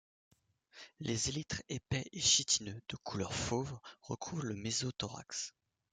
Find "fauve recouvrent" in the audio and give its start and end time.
3.35-4.45